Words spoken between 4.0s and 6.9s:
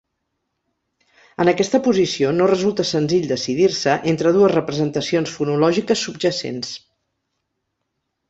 entre dues representacions fonològiques subjacents.